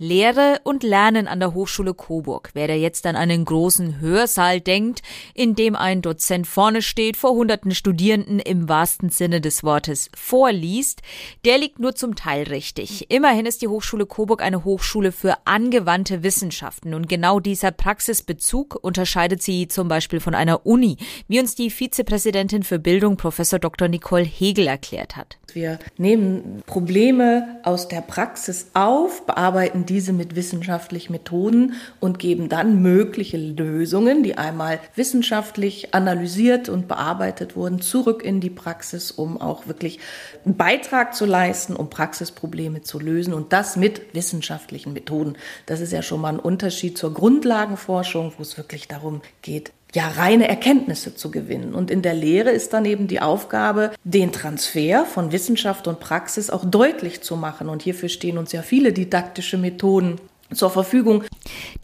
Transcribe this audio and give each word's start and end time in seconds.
Lehre 0.00 0.60
und 0.62 0.84
Lernen 0.84 1.26
an 1.26 1.40
der 1.40 1.54
Hochschule 1.54 1.92
Coburg. 1.92 2.50
Wer 2.54 2.68
da 2.68 2.74
jetzt 2.74 3.04
an 3.04 3.16
einen 3.16 3.44
großen 3.44 4.00
Hörsaal 4.00 4.60
denkt, 4.60 5.02
in 5.34 5.56
dem 5.56 5.74
ein 5.74 6.02
Dozent 6.02 6.46
vorne 6.46 6.82
steht, 6.82 7.16
vor 7.16 7.32
hunderten 7.32 7.74
Studierenden 7.74 8.38
im 8.38 8.68
wahrsten 8.68 9.10
Sinne 9.10 9.40
des 9.40 9.64
Wortes 9.64 10.08
vorliest, 10.14 11.02
der 11.44 11.58
liegt 11.58 11.80
nur 11.80 11.96
zum 11.96 12.14
Teil 12.14 12.44
richtig. 12.44 13.10
Immerhin 13.10 13.44
ist 13.44 13.60
die 13.60 13.66
Hochschule 13.66 14.06
Coburg 14.06 14.40
eine 14.40 14.64
Hochschule 14.64 15.10
für 15.10 15.34
angewandte 15.46 16.22
Wissenschaften 16.22 16.94
und 16.94 17.08
genau 17.08 17.40
dieser 17.40 17.72
Praxisbezug 17.72 18.78
unterscheidet 18.80 19.42
sie 19.42 19.66
zum 19.66 19.88
Beispiel 19.88 20.20
von 20.20 20.36
einer 20.36 20.64
Uni, 20.64 20.96
wie 21.26 21.40
uns 21.40 21.56
die 21.56 21.70
Vizepräsidentin 21.70 22.62
für 22.62 22.78
Bildung 22.78 23.16
Professor 23.16 23.58
Dr. 23.58 23.88
Nicole 23.88 24.22
Hegel 24.22 24.68
erklärt 24.68 25.16
hat. 25.16 25.38
Wir 25.52 25.78
nehmen 25.96 26.62
Probleme 26.66 27.58
aus 27.64 27.88
der 27.88 28.02
Praxis 28.02 28.66
auf, 28.74 29.26
bearbeiten 29.26 29.87
diese 29.88 30.12
mit 30.12 30.36
wissenschaftlichen 30.36 31.12
Methoden 31.12 31.74
und 32.00 32.18
geben 32.18 32.48
dann 32.48 32.82
mögliche 32.82 33.36
Lösungen, 33.36 34.22
die 34.22 34.36
einmal 34.36 34.80
wissenschaftlich 34.94 35.94
analysiert 35.94 36.68
und 36.68 36.88
bearbeitet 36.88 37.56
wurden, 37.56 37.80
zurück 37.80 38.22
in 38.22 38.40
die 38.40 38.50
Praxis, 38.50 39.10
um 39.10 39.40
auch 39.40 39.66
wirklich 39.66 39.98
einen 40.44 40.56
Beitrag 40.56 41.14
zu 41.14 41.24
leisten, 41.24 41.74
um 41.74 41.90
Praxisprobleme 41.90 42.82
zu 42.82 42.98
lösen 42.98 43.34
und 43.34 43.52
das 43.52 43.76
mit 43.76 44.14
wissenschaftlichen 44.14 44.92
Methoden. 44.92 45.36
Das 45.66 45.80
ist 45.80 45.92
ja 45.92 46.02
schon 46.02 46.20
mal 46.20 46.34
ein 46.34 46.40
Unterschied 46.40 46.98
zur 46.98 47.14
Grundlagenforschung, 47.14 48.34
wo 48.36 48.42
es 48.42 48.56
wirklich 48.56 48.88
darum 48.88 49.22
geht, 49.42 49.72
ja, 49.94 50.08
reine 50.08 50.48
Erkenntnisse 50.48 51.14
zu 51.14 51.30
gewinnen. 51.30 51.74
Und 51.74 51.90
in 51.90 52.02
der 52.02 52.14
Lehre 52.14 52.50
ist 52.50 52.72
dann 52.72 52.84
eben 52.84 53.06
die 53.06 53.20
Aufgabe, 53.20 53.92
den 54.04 54.32
Transfer 54.32 55.06
von 55.06 55.32
Wissenschaft 55.32 55.88
und 55.88 56.00
Praxis 56.00 56.50
auch 56.50 56.64
deutlich 56.64 57.22
zu 57.22 57.36
machen. 57.36 57.68
Und 57.68 57.82
hierfür 57.82 58.08
stehen 58.08 58.38
uns 58.38 58.52
ja 58.52 58.62
viele 58.62 58.92
didaktische 58.92 59.56
Methoden 59.56 60.20
zur 60.52 60.70
Verfügung. 60.70 61.24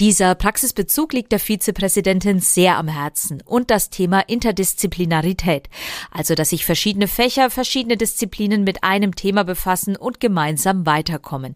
Dieser 0.01 0.35
Praxisbezug 0.35 1.13
liegt 1.13 1.31
der 1.31 1.39
Vizepräsidentin 1.39 2.41
sehr 2.41 2.79
am 2.79 2.89
Herzen 2.89 3.41
und 3.47 3.71
das 3.71 3.91
Thema 3.91 4.21
Interdisziplinarität, 4.21 5.69
also 6.11 6.35
dass 6.35 6.51
sich 6.51 6.65
verschiedene 6.65 7.07
Fächer, 7.07 7.49
verschiedene 7.49 7.97
Disziplinen 7.97 8.65
mit 8.65 8.83
einem 8.83 9.15
Thema 9.15 9.45
befassen 9.45 9.95
und 9.95 10.19
gemeinsam 10.19 10.85
weiterkommen. 10.85 11.55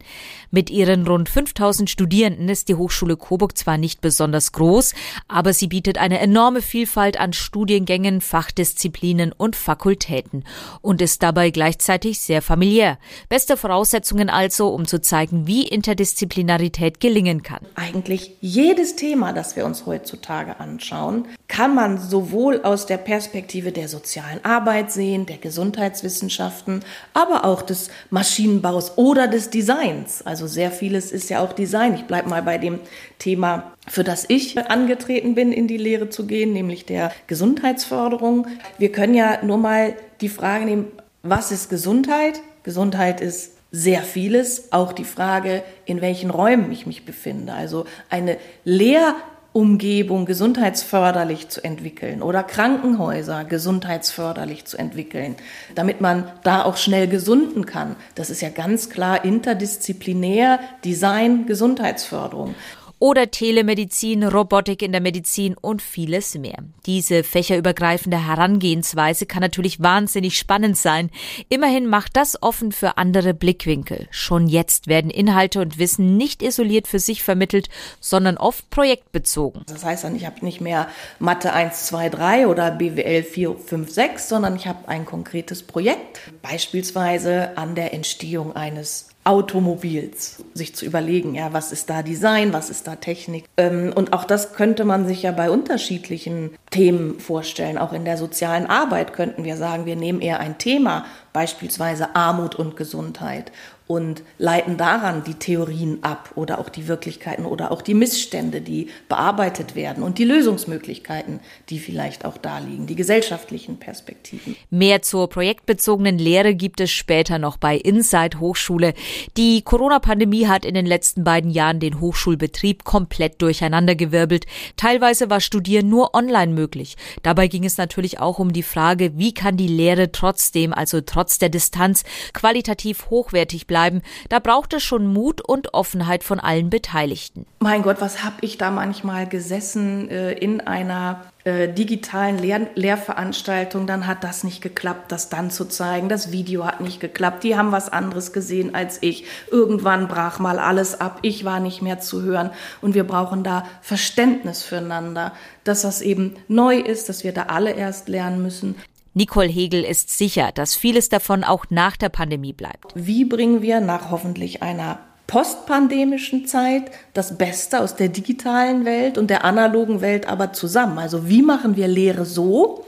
Mit 0.53 0.71
ihren 0.71 1.05
rund 1.05 1.29
5000 1.29 1.91
Studierenden 1.91 2.49
ist 2.49 2.69
die 2.69 2.77
Hochschule 2.77 3.17
Coburg 3.17 3.59
zwar 3.59 3.77
nicht 3.77 4.01
besonders 4.01 4.53
groß, 4.53 4.95
aber 5.27 5.53
sie 5.53 5.67
bietet 5.67 5.99
eine 5.99 6.21
enorme 6.21 6.63
Vielfalt 6.63 7.19
an 7.19 7.33
Studiengängen, 7.33 8.21
Fachdisziplinen 8.21 9.33
und 9.33 9.57
Fakultäten 9.57 10.45
und 10.81 11.03
ist 11.03 11.25
dabei 11.25 11.51
gleichzeitig 11.51 12.21
sehr 12.21 12.41
familiär. 12.41 12.99
Beste 13.29 13.57
Voraussetzungen 13.57 14.31
also, 14.31 14.69
um 14.69 14.87
zu 14.87 15.01
zeigen, 15.01 15.49
wie 15.49 15.67
Interdisziplinarität 15.67 17.01
gelingen 17.01 17.43
kann. 17.43 17.67
Eigentlich 17.75 18.28
jedes 18.41 18.97
Thema, 18.97 19.33
das 19.33 19.57
wir 19.57 19.65
uns 19.65 19.87
heutzutage 19.87 20.61
anschauen, 20.61 21.27
kann 21.49 21.75
man 21.75 21.99
sowohl 21.99 22.63
aus 22.63 22.87
der 22.87 22.99
Perspektive 22.99 23.73
der 23.73 23.89
sozialen 23.89 24.45
Arbeit 24.45 24.93
sehen, 24.93 25.27
der 25.27 25.39
Gesundheitswissenschaften, 25.39 26.85
aber 27.15 27.45
auch 27.45 27.63
des 27.63 27.91
Maschinenbaus 28.11 28.97
oder 28.97 29.29
des 29.29 29.51
Designs. 29.51 30.23
Also 30.23 30.47
sehr 30.47 30.71
vieles 30.71 31.13
ist 31.13 31.31
ja 31.31 31.41
auch 31.41 31.53
Design. 31.53 31.95
Ich 31.95 32.05
bleibe 32.05 32.29
mal 32.29 32.43
bei 32.43 32.59
dem 32.59 32.79
Thema, 33.19 33.73
für 33.87 34.05
das 34.05 34.25
ich 34.29 34.59
angetreten 34.59 35.35
bin, 35.35 35.53
in 35.53 35.67
die 35.67 35.77
Lehre 35.77 36.09
zu 36.11 36.27
gehen, 36.27 36.53
nämlich 36.53 36.87
der 36.87 37.13
Gesundheitsförderung. 37.27 38.47
Wir 38.79 38.93
können 38.93 39.15
ja 39.15 39.43
nur 39.45 39.59
mal 39.59 39.95
die 40.21 40.29
Frage 40.29 40.65
nehmen, 40.65 40.87
was 41.23 41.53
ist 41.53 41.69
Gesundheit? 41.69 42.41
Gesundheit 42.63 43.21
ist 43.21 43.58
sehr 43.71 44.03
vieles, 44.03 44.73
auch 44.73 44.93
die 44.93 45.05
Frage, 45.05 45.63
in 45.85 46.01
welchen 46.01 46.31
Räumen 46.31 46.73
ich 46.73 46.87
mich 46.87 47.05
befinde. 47.05 47.53
Also 47.53 47.85
eine 48.09 48.39
Lehrumgebung 48.65 50.25
gesundheitsförderlich 50.25 51.49
zu 51.49 51.63
entwickeln 51.63 52.23
oder 52.23 52.43
Krankenhäuser 52.43 53.45
gesundheitsförderlich 53.45 54.65
zu 54.65 54.79
entwickeln, 54.79 55.37
damit 55.75 56.01
man 56.01 56.31
da 56.45 56.65
auch 56.65 56.79
schnell 56.79 57.09
gesunden 57.09 57.67
kann. 57.67 57.97
Das 58.15 58.31
ist 58.31 58.41
ja 58.41 58.49
ganz 58.49 58.89
klar 58.89 59.25
interdisziplinär 59.25 60.61
Design, 60.85 61.47
Gesundheitsförderung 61.47 62.55
oder 62.99 63.31
Telemedizin, 63.31 64.25
Robotik 64.25 64.83
in 64.83 64.93
der 64.93 65.01
Medizin 65.01 65.55
und 65.55 65.83
vieles 65.83 66.35
mehr. 66.37 66.59
Diese 66.87 67.23
fächerübergreifende 67.23 68.27
Herangehensweise 68.27 69.27
kann 69.27 69.41
natürlich 69.41 69.81
wahnsinnig 69.81 70.39
spannend 70.39 70.77
sein. 70.77 71.11
Immerhin 71.49 71.87
macht 71.87 72.17
das 72.17 72.43
offen 72.43 72.73
für 72.73 72.99
andere 72.99 73.35
Blickwinkel. 73.35 74.09
Schon 74.11 74.49
jetzt 74.49 74.87
werden 74.87 75.11
Inhalte 75.11 75.61
und 75.61 75.79
Wissen 75.79 76.17
nicht 76.17 76.43
isoliert 76.43 76.89
für 76.89 76.99
sich 76.99 77.23
vermittelt, 77.23 77.69
sondern 78.01 78.37
oft 78.37 78.69
projektbezogen. 78.71 79.63
Das 79.67 79.85
heißt 79.85 80.05
dann, 80.05 80.17
ich 80.17 80.27
habe 80.27 80.45
nicht 80.45 80.61
mehr 80.61 80.89
Mathe 81.19 81.53
1, 81.53 81.87
2, 81.87 82.09
3 82.09 82.47
oder 82.49 82.71
BWL 82.71 83.23
4, 83.23 83.55
5, 83.57 83.91
6, 83.91 84.29
sondern 84.29 84.57
ich 84.57 84.67
habe 84.67 84.89
ein 84.89 85.05
konkretes 85.05 85.63
Projekt, 85.63 86.21
beispielsweise 86.43 87.57
an 87.57 87.75
der 87.75 87.93
Entstehung 87.95 88.55
eines 88.55 89.09
Automobils, 89.29 90.43
sich 90.55 90.75
zu 90.75 90.87
überlegen, 90.87 91.35
ja, 91.35 91.53
was 91.53 91.71
ist 91.71 91.91
da 91.91 92.03
Design, 92.03 92.55
was 92.55 92.71
ist 92.71 92.87
da 92.87 92.97
Technik. 92.97 93.45
Ähm, 93.59 93.93
und 93.95 94.15
auch 94.15 94.25
das 94.25 94.55
könnte 94.55 94.87
man 94.87 95.07
sich 95.07 95.23
ja 95.23 95.33
bei 95.33 95.51
unterschiedlichen 95.51 96.51
Themen 96.71 97.19
vorstellen. 97.21 97.79
Auch 97.79 97.93
in 97.93 98.05
der 98.05 98.17
sozialen 98.17 98.67
Arbeit 98.67 99.13
könnten 99.13 99.45
wir 99.45 99.57
sagen, 99.57 99.87
wir 99.87 99.97
nehmen 99.97 100.21
eher 100.21 100.41
ein 100.41 100.59
Thema, 100.59 101.05
beispielsweise 101.33 102.15
Armut 102.15 102.55
und 102.55 102.77
Gesundheit 102.77 103.53
und 103.89 104.23
leiten 104.37 104.77
daran 104.77 105.25
die 105.25 105.35
Theorien 105.35 105.99
ab 106.03 106.33
oder 106.35 106.61
auch 106.61 106.69
die 106.69 106.87
Wirklichkeiten 106.87 107.47
oder 107.47 107.73
auch 107.73 107.81
die 107.81 107.95
Missstände, 107.95 108.61
die 108.61 108.91
bearbeitet 109.09 109.75
werden 109.75 110.03
und 110.03 110.19
die 110.19 110.25
Lösungsmöglichkeiten, 110.25 111.41
die 111.71 111.79
vielleicht 111.79 112.27
auch 112.27 112.37
da 112.37 112.59
liegen, 112.59 112.87
die 112.87 112.95
gesellschaftlichen 112.95 113.79
Perspektiven. 113.79 114.57
Mehr 114.69 115.01
zur 115.01 115.29
projektbezogenen 115.31 116.19
Lehre 116.19 116.55
gibt 116.55 116.81
es 116.81 116.91
später 116.91 117.39
noch 117.39 117.57
bei 117.57 117.77
Inside 117.77 118.39
Hochschule. 118.39 118.93
Die 119.39 119.63
Corona-Pandemie 119.63 120.47
hat 120.47 120.67
in 120.67 120.75
den 120.75 120.87
letzten 120.87 121.25
beiden 121.25 121.51
Jahren 121.51 121.81
den 121.81 121.99
Hochschulbetrieb 121.99 122.85
komplett 122.85 123.41
durcheinandergewirbelt. 123.41 124.45
Teilweise 124.77 125.31
war 125.31 125.41
Studieren 125.41 125.89
nur 125.89 126.15
online 126.15 126.53
möglich. 126.59 126.97
Dabei 127.23 127.47
ging 127.47 127.65
es 127.65 127.79
natürlich 127.79 128.19
auch 128.19 128.41
um 128.41 128.53
die 128.53 128.65
Frage, 128.65 129.17
wie 129.17 129.33
kann 129.33 129.57
die 129.57 129.69
Lehre 129.69 130.11
trotzdem, 130.11 130.73
also 130.73 131.01
trotz 131.01 131.39
der 131.39 131.51
Distanz, 131.51 132.03
qualitativ 132.33 133.11
hochwertig 133.11 133.69
bleiben 133.69 134.03
da 134.29 134.39
braucht 134.39 134.73
es 134.73 134.83
schon 134.83 135.07
Mut 135.07 135.41
und 135.41 135.75
Offenheit 135.75 136.25
von 136.25 136.41
allen 136.41 136.71
Beteiligten. 136.71 137.47
Mein 137.61 137.83
Gott, 137.83 138.01
was 138.01 138.25
habe 138.25 138.37
ich 138.43 138.59
da 138.59 138.71
manchmal 138.71 139.29
gesessen 139.29 140.09
äh, 140.11 140.33
in 140.33 140.61
einer 140.61 141.25
äh, 141.45 141.73
digitalen 141.73 142.39
Lehr 142.39 142.69
Lehrveranstaltung, 142.75 143.87
dann 143.87 144.07
hat 144.07 144.25
das 144.25 144.45
nicht 144.45 144.61
geklappt, 144.61 145.13
das 145.13 145.29
dann 145.29 145.51
zu 145.51 145.65
zeigen. 145.67 146.09
Das 146.09 146.33
Video 146.33 146.67
hat 146.67 146.81
nicht 146.81 147.01
geklappt. 147.01 147.45
Die 147.45 147.57
haben 147.57 147.73
was 147.73 147.89
anderes 147.89 148.33
gesehen 148.33 148.75
als 148.75 148.99
ich. 149.03 149.25
Irgendwann 149.51 150.09
brach 150.09 150.41
mal 150.41 150.59
alles 150.59 151.01
ab. 151.01 151.21
Ich 151.23 151.45
war 151.45 151.61
nicht 151.61 151.81
mehr 151.81 152.01
zu 152.01 152.23
hören. 152.23 152.51
Und 152.81 152.95
wir 152.95 153.05
brauchen 153.05 153.45
da 153.45 153.65
Verständnis 153.83 154.63
füreinander, 154.63 155.33
dass 155.65 155.83
das 155.83 156.03
eben 156.03 156.35
neu 156.49 156.77
ist, 156.79 157.09
dass 157.09 157.25
wir 157.25 157.33
da 157.33 157.45
alle 157.45 157.73
erst 157.73 158.09
lernen 158.09 158.43
müssen. 158.43 158.75
Nicole 159.15 159.49
Hegel 159.49 159.85
ist 159.85 160.17
sicher, 160.17 160.51
dass 160.53 160.77
vieles 160.77 161.09
davon 161.09 161.45
auch 161.45 161.67
nach 161.71 161.97
der 161.97 162.09
Pandemie 162.09 162.53
bleibt. 162.53 162.93
Wie 162.95 163.25
bringen 163.25 163.63
wir 163.63 163.81
nach 163.81 164.11
hoffentlich 164.11 164.63
einer 164.63 165.01
postpandemischen 165.29 166.47
Zeit 166.47 166.91
das 167.15 167.39
Beste 167.39 167.81
aus 167.81 167.95
der 167.95 168.09
digitalen 168.09 168.85
Welt 168.85 169.19
und 169.19 169.29
der 169.29 169.45
analogen 169.45 170.01
Welt 170.01 170.27
aber 170.27 170.53
zusammen? 170.53 170.99
Also 170.99 171.29
wie 171.29 171.43
machen 171.43 171.77
wir 171.77 171.87
Lehre 171.87 172.25
so, 172.25 172.85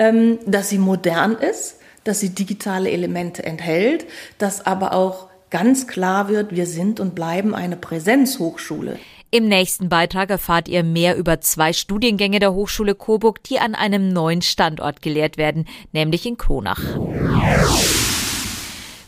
ähm, 0.00 0.38
dass 0.46 0.70
sie 0.70 0.78
modern 0.78 1.36
ist, 1.36 1.76
dass 2.02 2.18
sie 2.18 2.30
digitale 2.30 2.90
Elemente 2.90 3.44
enthält, 3.44 4.06
dass 4.38 4.66
aber 4.66 4.94
auch 4.94 5.28
ganz 5.50 5.86
klar 5.86 6.28
wird, 6.28 6.52
wir 6.52 6.66
sind 6.66 6.98
und 6.98 7.14
bleiben 7.14 7.54
eine 7.54 7.76
Präsenzhochschule. 7.76 8.98
Im 9.30 9.46
nächsten 9.46 9.88
Beitrag 9.88 10.30
erfahrt 10.30 10.68
ihr 10.68 10.84
mehr 10.84 11.16
über 11.16 11.40
zwei 11.40 11.72
Studiengänge 11.72 12.38
der 12.38 12.54
Hochschule 12.54 12.94
Coburg, 12.94 13.42
die 13.44 13.58
an 13.58 13.74
einem 13.74 14.08
neuen 14.08 14.42
Standort 14.42 15.02
gelehrt 15.02 15.36
werden, 15.36 15.66
nämlich 15.92 16.24
in 16.24 16.38
Kronach. 16.38 16.80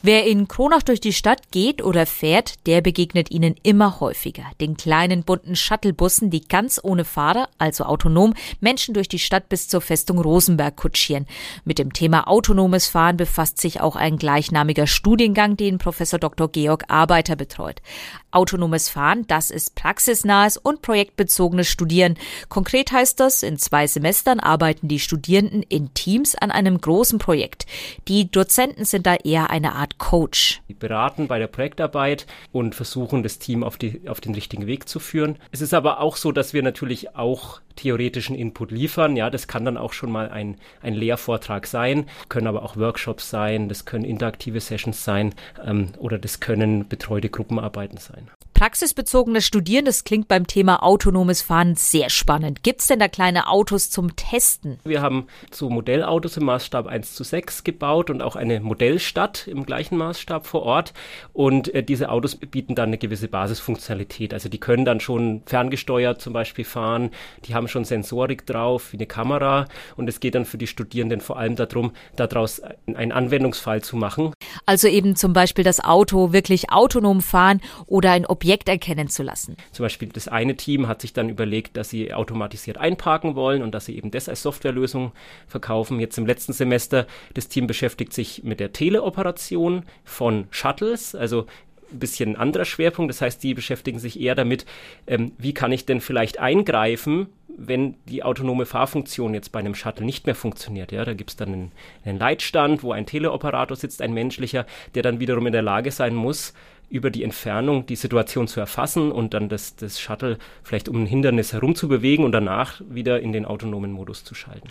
Wer 0.08 0.24
in 0.24 0.46
Kronach 0.46 0.84
durch 0.84 1.00
die 1.00 1.12
Stadt 1.12 1.50
geht 1.50 1.82
oder 1.82 2.06
fährt, 2.06 2.64
der 2.68 2.80
begegnet 2.80 3.32
ihnen 3.32 3.56
immer 3.64 3.98
häufiger. 3.98 4.44
Den 4.60 4.76
kleinen 4.76 5.24
bunten 5.24 5.56
Shuttlebussen, 5.56 6.30
die 6.30 6.46
ganz 6.46 6.78
ohne 6.80 7.04
Fahrer, 7.04 7.48
also 7.58 7.82
autonom, 7.82 8.32
Menschen 8.60 8.94
durch 8.94 9.08
die 9.08 9.18
Stadt 9.18 9.48
bis 9.48 9.66
zur 9.66 9.80
Festung 9.80 10.20
Rosenberg 10.20 10.76
kutschieren. 10.76 11.26
Mit 11.64 11.80
dem 11.80 11.92
Thema 11.92 12.28
autonomes 12.28 12.86
Fahren 12.86 13.16
befasst 13.16 13.60
sich 13.60 13.80
auch 13.80 13.96
ein 13.96 14.16
gleichnamiger 14.16 14.86
Studiengang, 14.86 15.56
den 15.56 15.78
Professor 15.78 16.20
Dr. 16.20 16.52
Georg 16.52 16.84
Arbeiter 16.86 17.34
betreut. 17.34 17.82
Autonomes 18.30 18.88
Fahren, 18.88 19.26
das 19.26 19.50
ist 19.50 19.74
praxisnahes 19.74 20.56
und 20.56 20.82
projektbezogenes 20.82 21.66
Studieren. 21.66 22.16
Konkret 22.48 22.92
heißt 22.92 23.18
das, 23.18 23.42
in 23.42 23.58
zwei 23.58 23.88
Semestern 23.88 24.38
arbeiten 24.38 24.86
die 24.86 25.00
Studierenden 25.00 25.64
in 25.64 25.94
Teams 25.94 26.36
an 26.36 26.52
einem 26.52 26.80
großen 26.80 27.18
Projekt. 27.18 27.66
Die 28.06 28.30
Dozenten 28.30 28.84
sind 28.84 29.06
da 29.06 29.16
eher 29.16 29.50
eine 29.50 29.74
Art 29.74 29.95
Coach. 29.98 30.62
Die 30.68 30.74
beraten 30.74 31.28
bei 31.28 31.38
der 31.38 31.46
Projektarbeit 31.46 32.26
und 32.52 32.74
versuchen, 32.74 33.22
das 33.22 33.38
Team 33.38 33.64
auf, 33.64 33.76
die, 33.76 34.08
auf 34.08 34.20
den 34.20 34.34
richtigen 34.34 34.66
Weg 34.66 34.88
zu 34.88 34.98
führen. 34.98 35.36
Es 35.52 35.60
ist 35.60 35.74
aber 35.74 36.00
auch 36.00 36.16
so, 36.16 36.32
dass 36.32 36.52
wir 36.52 36.62
natürlich 36.62 37.16
auch 37.16 37.60
theoretischen 37.76 38.36
Input 38.36 38.70
liefern. 38.70 39.16
Ja, 39.16 39.30
das 39.30 39.48
kann 39.48 39.64
dann 39.64 39.76
auch 39.76 39.92
schon 39.92 40.10
mal 40.10 40.30
ein, 40.30 40.56
ein 40.82 40.94
Lehrvortrag 40.94 41.66
sein, 41.66 42.06
können 42.28 42.46
aber 42.46 42.62
auch 42.62 42.76
Workshops 42.76 43.30
sein, 43.30 43.68
das 43.68 43.84
können 43.84 44.04
interaktive 44.04 44.60
Sessions 44.60 45.04
sein 45.04 45.34
ähm, 45.64 45.92
oder 45.98 46.18
das 46.18 46.40
können 46.40 46.88
betreute 46.88 47.28
Gruppenarbeiten 47.28 47.98
sein. 47.98 48.28
Praxisbezogenes 48.56 49.44
Studieren, 49.44 49.84
das 49.84 50.04
klingt 50.04 50.28
beim 50.28 50.46
Thema 50.46 50.82
autonomes 50.82 51.42
Fahren 51.42 51.74
sehr 51.74 52.08
spannend. 52.08 52.62
Gibt 52.62 52.80
es 52.80 52.86
denn 52.86 52.98
da 52.98 53.06
kleine 53.06 53.50
Autos 53.50 53.90
zum 53.90 54.16
Testen? 54.16 54.78
Wir 54.82 55.02
haben 55.02 55.26
so 55.50 55.68
Modellautos 55.68 56.38
im 56.38 56.46
Maßstab 56.46 56.86
1 56.86 57.12
zu 57.12 57.22
6 57.22 57.64
gebaut 57.64 58.08
und 58.08 58.22
auch 58.22 58.34
eine 58.34 58.60
Modellstadt 58.60 59.46
im 59.46 59.66
gleichen 59.66 59.98
Maßstab 59.98 60.46
vor 60.46 60.62
Ort. 60.62 60.94
Und 61.34 61.74
äh, 61.74 61.82
diese 61.82 62.08
Autos 62.08 62.36
bieten 62.36 62.74
dann 62.74 62.88
eine 62.88 62.96
gewisse 62.96 63.28
Basisfunktionalität. 63.28 64.32
Also 64.32 64.48
die 64.48 64.58
können 64.58 64.86
dann 64.86 65.00
schon 65.00 65.42
ferngesteuert 65.44 66.22
zum 66.22 66.32
Beispiel 66.32 66.64
fahren. 66.64 67.10
Die 67.44 67.54
haben 67.54 67.68
schon 67.68 67.84
Sensorik 67.84 68.46
drauf, 68.46 68.94
wie 68.94 68.96
eine 68.96 69.06
Kamera. 69.06 69.66
Und 69.96 70.08
es 70.08 70.18
geht 70.18 70.34
dann 70.34 70.46
für 70.46 70.56
die 70.56 70.66
Studierenden 70.66 71.20
vor 71.20 71.38
allem 71.38 71.56
darum, 71.56 71.92
daraus 72.16 72.62
einen 72.86 73.12
Anwendungsfall 73.12 73.82
zu 73.82 73.96
machen. 73.96 74.32
Also 74.64 74.88
eben 74.88 75.14
zum 75.14 75.34
Beispiel 75.34 75.62
das 75.62 75.84
Auto 75.84 76.32
wirklich 76.32 76.70
autonom 76.72 77.20
fahren 77.20 77.60
oder 77.84 78.12
ein 78.12 78.24
Objekt 78.24 78.45
Objekt 78.46 78.68
erkennen 78.68 79.08
zu 79.08 79.24
lassen. 79.24 79.56
Zum 79.72 79.82
Beispiel 79.82 80.08
das 80.08 80.28
eine 80.28 80.54
Team 80.54 80.86
hat 80.86 81.00
sich 81.00 81.12
dann 81.12 81.28
überlegt, 81.28 81.76
dass 81.76 81.90
sie 81.90 82.14
automatisiert 82.14 82.78
einparken 82.78 83.34
wollen 83.34 83.60
und 83.60 83.74
dass 83.74 83.86
sie 83.86 83.96
eben 83.96 84.12
das 84.12 84.28
als 84.28 84.42
Softwarelösung 84.42 85.10
verkaufen. 85.48 85.98
Jetzt 85.98 86.16
im 86.16 86.26
letzten 86.26 86.52
Semester, 86.52 87.08
das 87.34 87.48
Team 87.48 87.66
beschäftigt 87.66 88.12
sich 88.12 88.44
mit 88.44 88.60
der 88.60 88.72
Teleoperation 88.72 89.82
von 90.04 90.46
Shuttles, 90.50 91.16
also 91.16 91.46
ein 91.90 91.98
bisschen 91.98 92.36
anderer 92.36 92.64
Schwerpunkt. 92.64 93.10
Das 93.10 93.20
heißt, 93.20 93.42
die 93.42 93.52
beschäftigen 93.52 93.98
sich 93.98 94.20
eher 94.20 94.36
damit, 94.36 94.64
ähm, 95.08 95.32
wie 95.38 95.52
kann 95.52 95.72
ich 95.72 95.84
denn 95.84 96.00
vielleicht 96.00 96.38
eingreifen, 96.38 97.26
wenn 97.58 97.96
die 98.08 98.22
autonome 98.22 98.64
Fahrfunktion 98.64 99.34
jetzt 99.34 99.50
bei 99.50 99.58
einem 99.58 99.74
Shuttle 99.74 100.06
nicht 100.06 100.26
mehr 100.26 100.34
funktioniert. 100.36 100.92
Ja, 100.92 101.04
da 101.04 101.14
gibt 101.14 101.30
es 101.30 101.36
dann 101.36 101.52
einen, 101.52 101.72
einen 102.04 102.18
Leitstand, 102.18 102.84
wo 102.84 102.92
ein 102.92 103.06
Teleoperator 103.06 103.76
sitzt, 103.76 104.02
ein 104.02 104.12
menschlicher, 104.12 104.66
der 104.94 105.02
dann 105.02 105.18
wiederum 105.18 105.46
in 105.46 105.52
der 105.52 105.62
Lage 105.62 105.90
sein 105.90 106.14
muss, 106.14 106.52
über 106.88 107.10
die 107.10 107.24
Entfernung 107.24 107.86
die 107.86 107.96
Situation 107.96 108.48
zu 108.48 108.60
erfassen 108.60 109.10
und 109.10 109.34
dann 109.34 109.48
das, 109.48 109.76
das 109.76 110.00
Shuttle 110.00 110.38
vielleicht 110.62 110.88
um 110.88 111.02
ein 111.02 111.06
Hindernis 111.06 111.52
herumzubewegen 111.52 112.24
und 112.24 112.32
danach 112.32 112.80
wieder 112.88 113.20
in 113.20 113.32
den 113.32 113.44
autonomen 113.44 113.92
Modus 113.92 114.24
zu 114.24 114.34
schalten. 114.34 114.68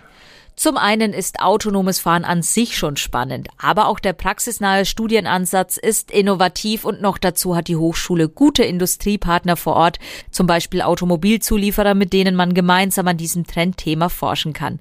Zum 0.55 0.77
einen 0.77 1.11
ist 1.11 1.41
autonomes 1.41 1.99
Fahren 1.99 2.23
an 2.23 2.41
sich 2.41 2.77
schon 2.77 2.95
spannend, 2.95 3.49
aber 3.57 3.87
auch 3.87 3.99
der 3.99 4.13
praxisnahe 4.13 4.85
Studienansatz 4.85 5.75
ist 5.75 6.11
innovativ 6.11 6.85
und 6.85 7.01
noch 7.01 7.17
dazu 7.17 7.57
hat 7.57 7.67
die 7.67 7.75
Hochschule 7.75 8.29
gute 8.29 8.63
Industriepartner 8.63 9.57
vor 9.57 9.75
Ort, 9.75 9.99
zum 10.31 10.47
Beispiel 10.47 10.81
Automobilzulieferer, 10.81 11.93
mit 11.93 12.13
denen 12.13 12.35
man 12.35 12.53
gemeinsam 12.53 13.07
an 13.09 13.17
diesem 13.17 13.45
Trendthema 13.45 14.07
forschen 14.07 14.53
kann. 14.53 14.79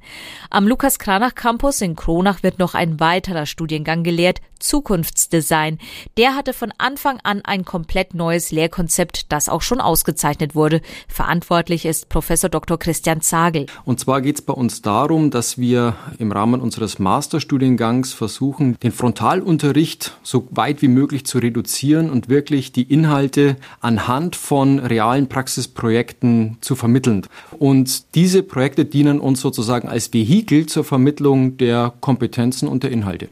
Am 0.49 0.69
Lukas 0.69 1.01
Kranach 1.01 1.35
Campus 1.35 1.81
in 1.81 1.97
Kronach 1.97 2.45
wird 2.45 2.61
noch 2.61 2.75
ein 2.75 3.01
weiterer 3.01 3.47
Studiengang 3.47 4.05
gelehrt, 4.05 4.41
Zukunftsdesign. 4.65 5.79
Der 6.17 6.35
hatte 6.35 6.53
von 6.53 6.73
Anfang 6.79 7.21
an 7.23 7.43
ein 7.45 7.65
komplett 7.65 8.15
neues 8.15 8.51
Lehrkonzept, 8.51 9.31
das 9.31 9.49
auch 9.49 9.63
schon 9.63 9.81
ausgezeichnet 9.81 10.55
wurde. 10.55 10.81
Verantwortlich 11.07 11.85
ist 11.85 12.09
Professor 12.09 12.49
Dr. 12.49 12.79
Christian 12.79 13.21
Zagel. 13.21 13.67
Und 13.85 14.01
zwar 14.01 14.23
geht 14.23 14.37
es 14.37 14.43
bei 14.43 14.55
uns 14.55 14.83
darum, 14.83 15.31
dass 15.31 15.59
wir 15.65 15.97
im 16.19 16.31
Rahmen 16.31 16.61
unseres 16.61 16.99
Masterstudiengangs 16.99 18.13
versuchen, 18.13 18.77
den 18.83 18.93
Frontalunterricht 18.93 20.15
so 20.23 20.47
weit 20.51 20.83
wie 20.83 20.89
möglich 20.89 21.25
zu 21.25 21.39
reduzieren 21.39 22.11
und 22.11 22.29
wirklich 22.29 22.73
die 22.73 22.83
Inhalte 22.83 23.57
anhand 23.81 24.37
von 24.37 24.79
realen 24.79 25.27
Praxisprojekten 25.31 26.59
zu 26.61 26.77
vermitteln. 26.77 27.27
Und 27.59 28.15
diese 28.15 28.43
Projekte 28.43 28.85
dienen 28.85 29.21
uns 29.21 29.41
sozusagen 29.41 29.89
als 29.89 30.13
Vehikel 30.13 30.67
zur 30.67 30.85
Vermittlung 30.85 31.57
der 31.57 31.95
Kompetenzen 32.01 32.69
und 32.69 32.83
der 32.83 32.91
Inhalte. 32.91 33.31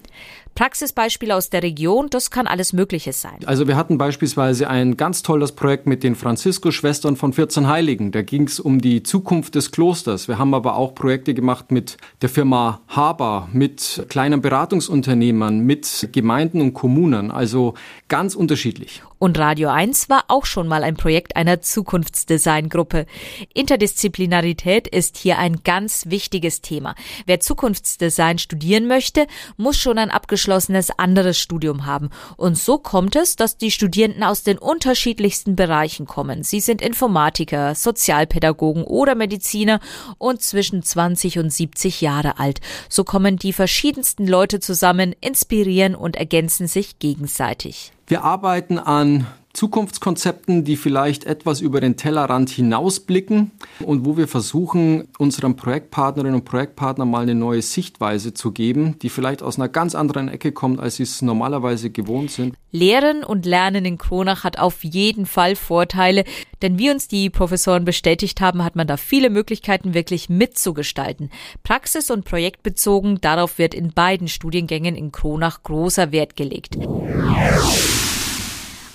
Praxisbeispiele 0.55 1.35
aus 1.35 1.51
der 1.51 1.63
Region, 1.63 2.09
das 2.11 2.31
kann 2.31 2.47
alles 2.47 2.73
Mögliche 2.73 3.13
sein. 3.13 3.39
Also 3.47 3.67
wir 3.67 3.77
hatten 3.77 3.99
beispielsweise 3.99 4.69
ein 4.69 4.97
ganz 4.97 5.23
tolles 5.23 5.53
Projekt 5.53 5.87
mit 5.87 6.03
den 6.03 6.15
Franziskus-Schwestern 6.15 7.17
von 7.17 7.33
14 7.33 7.69
Heiligen. 7.69 8.13
Da 8.13 8.23
ging 8.23 8.45
es 8.45 8.61
um 8.61 8.81
die 8.81 9.03
Zukunft 9.03 9.55
des 9.55 9.71
Klosters. 9.71 10.29
Wir 10.29 10.39
haben 10.39 10.55
aber 10.55 10.77
auch 10.77 10.95
Projekte 10.95 11.35
gemacht 11.35 11.73
mit 11.73 11.97
der 12.21 12.29
Firma 12.29 12.81
Haber, 12.89 13.49
mit 13.53 14.05
kleinen 14.09 14.43
Beratungsunternehmern, 14.43 15.61
mit 15.61 16.09
Gemeinden 16.13 16.61
und 16.61 16.75
Kommunen. 16.75 17.31
Also 17.31 17.75
ganz 18.09 18.35
unterschiedlich. 18.35 19.03
Und 19.23 19.39
Radio 19.39 19.69
1 19.69 20.09
war 20.09 20.25
auch 20.27 20.47
schon 20.47 20.67
mal 20.67 20.83
ein 20.83 20.97
Projekt 20.97 21.37
einer 21.37 21.61
Zukunftsdesign-Gruppe. 21.61 23.07
Interdisziplinarität 23.55 24.89
ist 24.89 25.17
hier 25.17 25.39
ein 25.39 25.63
ganz 25.63 26.07
wichtiges 26.07 26.61
Thema. 26.61 26.97
Wer 27.27 27.39
Zukunftsdesign 27.39 28.39
studieren 28.41 28.89
möchte, 28.89 29.29
muss 29.57 29.77
schon 29.77 29.99
ein 29.99 30.11
abgeschlossenes 30.11 30.91
anderes 30.99 31.39
Studium 31.39 31.87
haben. 31.87 32.11
Und 32.37 32.59
so 32.59 32.79
kommt 32.79 33.15
es, 33.15 33.37
dass 33.37 33.57
die 33.57 33.71
Studierenden 33.71 34.25
aus 34.25 34.43
den 34.43 34.59
unterschiedlichsten 34.59 35.55
Bereichen 35.55 36.07
kommen. 36.07 36.43
Sie 36.43 36.59
sind 36.59 36.83
Informatiker, 36.83 37.77
Sozialpädagogen 37.77 38.83
oder 38.83 39.15
Mediziner 39.15 39.79
und 40.19 40.43
zwischen 40.43 40.83
20 40.83 41.39
und 41.39 41.53
70 41.53 42.01
Jahre 42.01 42.41
alt. 42.41 42.61
So 42.89 43.05
kommen 43.05 43.37
die 43.37 43.53
verschiedensten 43.53 44.27
Leute 44.27 44.59
zusammen, 44.59 45.15
inspirieren 45.21 45.95
und 45.95 46.17
ergänzen 46.17 46.67
sich 46.67 46.99
gegenseitig. 46.99 47.93
Wir 48.13 48.25
arbeiten 48.25 48.79
an 48.79 49.27
Zukunftskonzepten, 49.53 50.65
die 50.65 50.77
vielleicht 50.77 51.25
etwas 51.25 51.61
über 51.61 51.81
den 51.81 51.97
Tellerrand 51.97 52.49
hinausblicken 52.49 53.51
und 53.81 54.07
wo 54.07 54.17
wir 54.17 54.27
versuchen, 54.27 55.09
unseren 55.19 55.57
Projektpartnerinnen 55.57 56.41
und 56.41 56.45
Projektpartnern 56.45 57.11
mal 57.11 57.23
eine 57.23 57.35
neue 57.35 57.61
Sichtweise 57.61 58.33
zu 58.33 58.53
geben, 58.53 58.99
die 59.01 59.11
vielleicht 59.11 59.43
aus 59.43 59.59
einer 59.59 59.69
ganz 59.69 59.95
anderen 59.95 60.29
Ecke 60.29 60.53
kommt, 60.53 60.81
als 60.81 60.97
sie 60.97 61.03
es 61.03 61.21
normalerweise 61.21 61.91
gewohnt 61.91 62.31
sind. 62.31 62.55
Lehren 62.71 63.23
und 63.23 63.45
Lernen 63.45 63.85
in 63.85 63.99
Kronach 63.99 64.45
hat 64.45 64.59
auf 64.59 64.83
jeden 64.83 65.27
Fall 65.27 65.57
Vorteile, 65.57 66.25
denn 66.63 66.79
wie 66.79 66.91
uns 66.91 67.07
die 67.07 67.29
Professoren 67.29 67.85
bestätigt 67.85 68.41
haben, 68.41 68.65
hat 68.65 68.77
man 68.77 68.87
da 68.87 68.97
viele 68.97 69.29
Möglichkeiten 69.29 69.93
wirklich 69.93 70.31
mitzugestalten. 70.31 71.31
Praxis- 71.63 72.11
und 72.11 72.25
projektbezogen, 72.25 73.21
darauf 73.21 73.59
wird 73.59 73.75
in 73.75 73.93
beiden 73.93 74.29
Studiengängen 74.29 74.97
in 74.97 75.13
Kronach 75.13 75.63
großer 75.63 76.13
Wert 76.13 76.37
gelegt. 76.37 76.79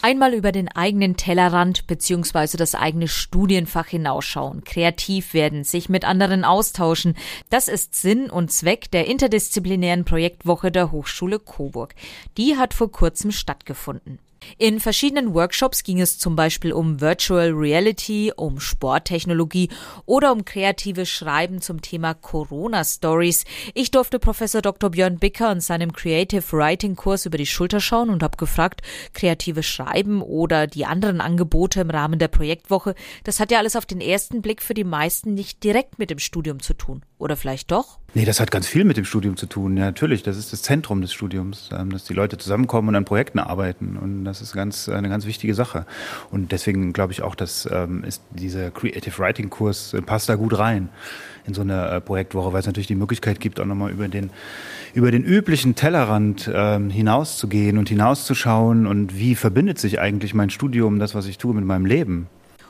Einmal 0.02 0.34
über 0.34 0.52
den 0.52 0.70
eigenen 0.70 1.18
Tellerrand 1.18 1.88
bzw. 1.88 2.56
das 2.58 2.76
eigene 2.76 3.08
Studienfach 3.08 3.88
hinausschauen, 3.88 4.64
kreativ 4.64 5.34
werden, 5.34 5.64
sich 5.64 5.90
mit 5.90 6.06
anderen 6.06 6.46
austauschen. 6.46 7.16
Das 7.50 7.68
ist 7.68 7.96
Sinn 7.96 8.30
und 8.30 8.52
Zweck 8.52 8.92
der 8.92 9.08
interdisziplinären 9.08 10.06
Projektwoche 10.06 10.72
der 10.72 10.92
Hochschule 10.92 11.40
Coburg. 11.40 11.96
Die 12.38 12.58
hat 12.58 12.74
vor 12.74 12.92
kurzem 12.92 13.32
stattgefunden. 13.32 14.20
In 14.58 14.80
verschiedenen 14.80 15.34
Workshops 15.34 15.84
ging 15.84 16.00
es 16.00 16.20
zum 16.20 16.36
Beispiel 16.36 16.74
um 16.74 17.02
Virtual 17.02 17.52
Reality, 17.52 18.32
um 18.36 18.60
Sporttechnologie 18.60 19.70
oder 20.06 20.32
um 20.32 20.46
kreatives 20.46 21.10
Schreiben 21.10 21.62
zum 21.62 21.82
Thema 21.82 22.14
Corona 22.14 22.84
Stories. 22.84 23.46
Ich 23.74 23.92
durfte 23.92 24.20
Professor 24.20 24.62
Dr. 24.62 24.90
Björn 24.90 25.20
Bicker 25.20 25.52
und 25.52 25.62
seinem 25.62 25.94
Creative 25.94 26.44
Writing 26.52 26.96
Kurs 26.96 27.26
über 27.26 27.38
die 27.38 27.46
Schulter 27.46 27.80
schauen 27.80 28.10
und 28.10 28.24
habe 28.24 28.38
gefragt, 28.38 28.82
kreatives 29.14 29.66
Schreiben 29.66 30.22
oder 30.22 30.68
die 30.68 30.86
anderen 30.86 31.22
Angebote 31.22 31.82
im 31.82 31.90
Rahmen 31.90 32.20
der 32.20 32.28
Projektwoche, 32.28 32.96
das 33.24 33.40
hat 33.40 33.52
ja 33.52 33.58
alles 33.60 33.76
auf 33.76 33.86
den 33.86 34.02
ersten 34.02 34.42
Blick 34.42 34.62
für 34.62 34.74
die 34.74 34.84
meisten 34.84 35.34
nicht 35.34 35.64
direkt 35.64 36.00
mit 36.00 36.10
dem 36.10 36.20
Studium 36.20 36.60
zu 36.62 36.74
tun. 36.74 37.04
Oder 37.20 37.36
vielleicht 37.36 37.72
doch? 37.72 37.98
Nee, 38.14 38.26
das 38.26 38.40
hat 38.40 38.52
ganz 38.52 38.68
viel 38.68 38.84
mit 38.84 38.96
dem 38.96 39.06
Studium 39.06 39.38
zu 39.38 39.48
tun. 39.48 39.76
Ja, 39.76 39.86
natürlich, 39.86 40.22
das 40.22 40.38
ist 40.38 40.54
das 40.54 40.62
Zentrum 40.62 41.02
des 41.02 41.14
Studiums, 41.14 41.70
ähm, 41.76 41.92
dass 41.92 42.04
die 42.04 42.14
Leute 42.14 42.38
zusammenkommen 42.38 42.90
und 42.90 42.96
an 42.96 43.06
Projekten 43.06 43.40
arbeiten. 43.40 43.98
Und 43.98 44.24
das 44.24 44.42
ist 44.42 44.54
ganz, 44.54 44.88
eine 44.88 45.10
ganz 45.10 45.26
wichtige 45.26 45.56
Sache. 45.56 45.88
Und 46.30 46.52
deswegen 46.52 46.94
glaube 46.94 47.14
ich 47.14 47.24
auch, 47.24 47.34
dass 47.34 47.68
ähm, 47.72 48.04
ist 48.04 48.22
dieser 48.30 48.70
Creative 48.70 49.18
Writing 49.18 49.50
Kurs 49.50 49.94
äh, 49.94 50.02
passt 50.02 50.30
da 50.30 50.36
gut 50.36 50.58
rein 50.58 50.90
in 51.48 51.56
so 51.56 51.62
eine 51.62 51.90
äh, 51.90 52.02
Projektwoche, 52.02 52.54
weil 52.54 52.60
es 52.60 52.68
natürlich 52.68 52.88
die 52.88 52.96
Möglichkeit 52.96 53.40
gibt, 53.40 53.60
auch 53.60 53.66
nochmal 53.66 53.92
über 53.92 54.08
den, 54.08 54.30
über 54.94 55.10
den 55.10 55.24
üblichen 55.24 55.74
Tellerrand 55.74 56.52
ähm, 56.54 56.92
hinauszugehen 56.92 57.80
und 57.80 57.90
hinauszuschauen 57.90 58.86
und 58.86 59.18
wie 59.18 59.34
verbindet 59.34 59.80
sich 59.80 60.00
eigentlich 60.00 60.34
mein 60.34 60.50
Studium, 60.52 61.00
das, 61.00 61.16
was 61.16 61.26
ich 61.26 61.38
tue, 61.40 61.56
mit 61.56 61.66
meinem 61.66 61.86
Leben. 61.86 62.28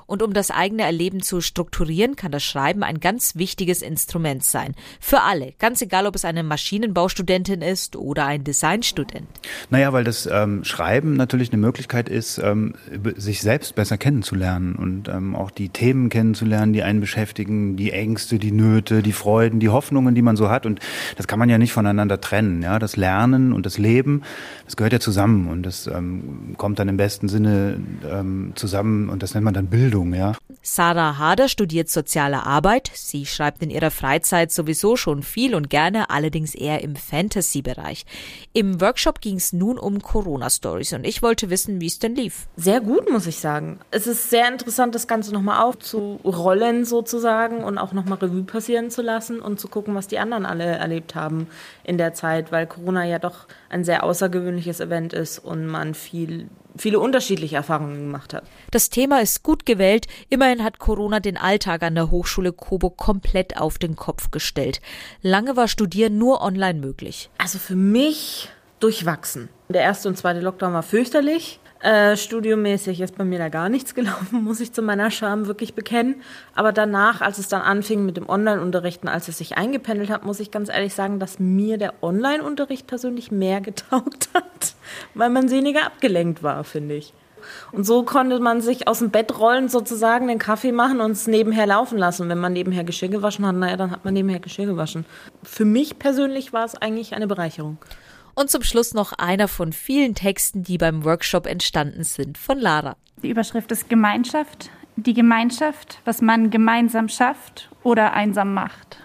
Und 0.08 0.24
um 0.24 0.34
das 0.34 0.52
eigene 0.52 0.84
Erleben 0.84 1.22
zu 1.22 1.42
strukturieren, 1.42 2.16
kann 2.16 2.32
das 2.32 2.44
Schreiben 2.44 2.82
ein 2.82 3.00
ganz 3.00 3.36
wichtiges 3.36 3.82
Instrument 3.82 4.44
sein. 4.44 4.74
Für 5.00 5.22
alle, 5.22 5.54
ganz 5.60 5.82
egal, 5.82 6.08
ob 6.08 6.16
es 6.16 6.24
eine 6.24 6.44
Maschinenbaustudentin 6.44 7.62
ist 7.62 7.98
oder 7.98 8.26
ein 8.26 8.46
Designstudent. 8.46 9.28
Naja, 9.70 9.92
weil 9.92 10.06
das 10.06 10.28
ähm, 10.32 10.64
Schreiben 10.64 11.14
natürlich 11.14 11.52
eine 11.52 11.60
Möglichkeit 11.60 12.08
ist, 12.08 12.38
ähm, 12.40 12.74
sich 13.18 13.42
selbst 13.42 13.76
besser 13.76 13.98
kennenzulernen 13.98 14.76
und 14.76 15.10
ähm, 15.10 15.36
auch 15.36 15.52
die 15.52 15.70
Themen 15.70 16.10
kennenzulernen, 16.10 16.72
die 16.72 16.84
einen 16.84 17.02
beschäftigen, 17.02 17.76
die 17.76 17.92
Ängste, 17.92 18.40
die 18.40 18.52
Nöte, 18.52 19.04
die 19.04 19.12
Freuden, 19.12 19.60
die 19.60 19.70
Hoffnungen, 19.70 20.16
die 20.16 20.22
man 20.22 20.38
so 20.38 20.50
hat. 20.50 20.66
Und 20.66 20.80
das 21.18 21.28
kann 21.28 21.38
man 21.38 21.50
ja 21.50 21.58
nicht 21.58 21.74
voneinander 21.74 22.22
trennen. 22.22 22.62
Ja, 22.62 22.80
das 22.80 22.96
Lernen 22.96 23.52
und 23.52 23.66
das 23.66 23.78
Leben, 23.78 24.24
das 24.64 24.78
gehört 24.78 24.94
ja 24.94 25.00
zusammen 25.02 25.50
und 25.50 25.64
das 25.64 25.88
ähm, 25.88 26.56
kommt 26.58 26.80
dann 26.80 26.88
im 26.88 26.98
besten 26.98 27.28
Sinne 27.28 27.80
ähm, 28.10 28.54
zusammen 28.56 29.10
und 29.10 29.22
das 29.22 29.34
nennt 29.34 29.44
man 29.44 29.54
dann 29.54 29.68
Bildung. 29.68 29.97
Ja. 30.06 30.34
Sarah 30.62 31.18
Hader 31.18 31.48
studiert 31.48 31.90
soziale 31.90 32.46
Arbeit. 32.46 32.92
Sie 32.94 33.26
schreibt 33.26 33.64
in 33.64 33.70
ihrer 33.70 33.90
Freizeit 33.90 34.52
sowieso 34.52 34.98
schon 34.98 35.24
viel 35.24 35.56
und 35.56 35.70
gerne, 35.70 36.10
allerdings 36.10 36.56
eher 36.56 36.84
im 36.84 36.96
Fantasy-Bereich. 36.96 38.06
Im 38.52 38.82
Workshop 38.82 39.22
ging 39.22 39.38
es 39.38 39.54
nun 39.54 39.78
um 39.80 40.02
Corona-Stories 40.02 40.94
und 40.94 41.06
ich 41.06 41.22
wollte 41.22 41.50
wissen, 41.50 41.80
wie 41.80 41.88
es 41.88 42.00
denn 42.00 42.16
lief. 42.16 42.48
Sehr 42.58 42.82
gut, 42.82 43.10
muss 43.10 43.28
ich 43.28 43.38
sagen. 43.38 43.80
Es 43.92 44.08
ist 44.08 44.30
sehr 44.30 44.52
interessant, 44.52 44.94
das 44.94 45.08
Ganze 45.08 45.34
nochmal 45.34 45.64
aufzurollen 45.64 46.84
sozusagen 46.84 47.64
und 47.64 47.78
auch 47.78 47.94
nochmal 47.94 48.18
Revue 48.18 48.44
passieren 48.44 48.92
zu 48.92 49.02
lassen 49.02 49.40
und 49.40 49.60
zu 49.60 49.70
gucken, 49.70 49.96
was 49.96 50.08
die 50.08 50.20
anderen 50.20 50.46
alle 50.46 50.66
erlebt 50.66 51.16
haben 51.16 51.48
in 51.84 51.98
der 51.98 52.14
Zeit, 52.14 52.52
weil 52.52 52.68
Corona 52.68 53.06
ja 53.06 53.20
doch 53.20 53.48
ein 53.70 53.86
sehr 53.86 54.04
außergewöhnliches 54.04 54.82
Event 54.82 55.14
ist 55.14 55.40
und 55.40 55.66
man 55.66 55.94
viel 55.94 56.50
viele 56.82 57.00
unterschiedliche 57.00 57.56
Erfahrungen 57.56 57.98
gemacht 57.98 58.34
hat. 58.34 58.44
Das 58.72 58.90
Thema 58.90 59.22
ist 59.22 59.44
gut 59.44 59.66
gewählt. 59.66 60.08
Immerhin 60.30 60.64
hat 60.64 60.80
Corona 60.80 61.20
den 61.20 61.38
Alltag 61.38 61.84
an 61.84 61.96
der 61.96 62.12
Hochschule 62.12 62.54
Coburg 62.54 62.98
komplett 62.98 63.58
auf 63.58 63.78
den 63.78 63.96
Kopf 63.96 64.32
gestellt. 64.32 64.82
Lange 65.22 65.56
war 65.56 65.68
Studieren 65.68 66.18
nur 66.18 66.42
online 66.42 66.80
möglich. 66.80 67.30
Also 67.38 67.60
für 67.60 67.76
mich 67.76 68.50
durchwachsen. 68.80 69.50
Der 69.70 69.82
erste 69.82 70.08
und 70.08 70.18
zweite 70.18 70.40
Lockdown 70.40 70.74
war 70.74 70.84
fürchterlich. 70.84 71.60
Äh, 71.80 72.18
studiomäßig 72.18 73.02
ist 73.02 73.18
bei 73.18 73.24
mir 73.24 73.38
da 73.38 73.50
gar 73.50 73.70
nichts 73.70 73.94
gelaufen, 73.96 74.44
muss 74.44 74.60
ich 74.60 74.74
zu 74.74 74.82
meiner 74.82 75.12
Scham 75.12 75.48
wirklich 75.48 75.74
bekennen. 75.74 76.22
Aber 76.56 76.72
danach, 76.72 77.22
als 77.22 77.38
es 77.38 77.48
dann 77.48 77.62
anfing 77.62 78.06
mit 78.06 78.18
dem 78.18 78.28
Online-Unterrichten, 78.28 79.08
als 79.08 79.28
es 79.28 79.38
sich 79.38 79.58
eingependelt 79.58 80.10
hat, 80.10 80.26
muss 80.26 80.40
ich 80.40 80.52
ganz 80.52 80.70
ehrlich 80.70 80.94
sagen, 80.94 81.20
dass 81.20 81.40
mir 81.40 81.78
der 81.78 81.94
Online-Unterricht 82.02 82.88
persönlich 82.88 83.32
mehr 83.32 83.62
getaugt 83.68 84.30
hat, 84.34 84.76
weil 85.14 85.30
man 85.30 85.52
weniger 85.52 85.86
abgelenkt 85.86 86.44
war, 86.44 86.64
finde 86.64 86.96
ich. 86.96 87.14
Und 87.72 87.86
so 87.86 88.04
konnte 88.04 88.40
man 88.40 88.62
sich 88.62 88.88
aus 88.88 89.00
dem 89.00 89.10
Bett 89.10 89.40
rollen, 89.40 89.70
sozusagen 89.70 90.28
den 90.28 90.40
Kaffee 90.40 90.72
machen 90.72 91.00
und 91.00 91.12
es 91.12 91.28
nebenher 91.28 91.66
laufen 91.66 91.98
lassen. 91.98 92.28
Wenn 92.28 92.40
man 92.40 92.54
nebenher 92.54 92.84
Geschirr 92.84 93.10
gewaschen 93.10 93.46
hat, 93.46 93.56
naja, 93.56 93.78
dann 93.78 93.92
hat 93.92 94.04
man 94.04 94.14
nebenher 94.14 94.40
Geschirr 94.40 94.66
gewaschen. 94.66 95.06
Für 95.44 95.64
mich 95.64 96.00
persönlich 96.00 96.52
war 96.52 96.66
es 96.66 96.76
eigentlich 96.76 97.16
eine 97.16 97.28
Bereicherung. 97.28 97.78
Und 98.38 98.52
zum 98.52 98.62
Schluss 98.62 98.94
noch 98.94 99.14
einer 99.14 99.48
von 99.48 99.74
vielen 99.74 100.14
Texten, 100.14 100.62
die 100.62 100.78
beim 100.78 101.04
Workshop 101.04 101.48
entstanden 101.48 102.04
sind, 102.04 102.38
von 102.38 102.60
Lara. 102.60 102.96
Die 103.24 103.32
Überschrift 103.32 103.72
ist 103.72 103.90
Gemeinschaft. 103.90 104.70
Die 104.96 105.16
Gemeinschaft, 105.16 106.00
was 106.06 106.22
man 106.22 106.52
gemeinsam 106.52 107.10
schafft 107.10 107.68
oder 107.82 108.14
einsam 108.14 108.54
macht. 108.54 109.00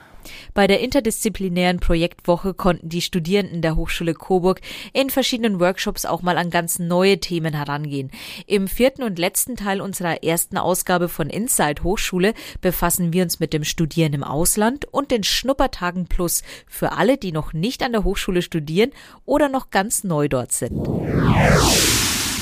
Bei 0.55 0.67
der 0.67 0.81
interdisziplinären 0.81 1.81
Projektwoche 1.81 2.55
konnten 2.55 2.89
die 2.89 3.03
Studierenden 3.03 3.63
der 3.63 3.77
Hochschule 3.77 4.15
Coburg 4.15 4.61
in 4.93 5.11
verschiedenen 5.11 5.61
Workshops 5.61 6.05
auch 6.05 6.23
mal 6.23 6.39
an 6.39 6.51
ganz 6.51 6.79
neue 6.79 7.19
Themen 7.19 7.55
herangehen. 7.55 8.11
Im 8.47 8.69
vierten 8.69 9.03
und 9.03 9.19
letzten 9.19 9.57
Teil 9.57 9.81
unserer 9.81 10.23
ersten 10.23 10.59
Ausgabe 10.59 11.09
von 11.09 11.31
Inside 11.31 11.83
Hochschule 11.83 12.35
befassen 12.61 13.13
wir 13.13 13.23
uns 13.23 13.41
mit 13.41 13.53
dem 13.53 13.65
Studieren 13.65 14.13
im 14.13 14.25
Ausland 14.25 14.87
und 14.91 15.11
den 15.11 15.25
Schnuppertagen 15.25 16.07
Plus 16.07 16.43
für 16.67 16.93
alle, 16.93 17.17
die 17.17 17.33
noch 17.33 17.53
nicht 17.53 17.83
an 17.83 17.93
der 17.93 18.05
Hochschule 18.05 18.43
studieren 18.43 18.91
oder 19.25 19.49
noch 19.49 19.71
ganz 19.71 20.05
neu 20.05 20.29
dort 20.29 20.53
sind. 20.53 20.89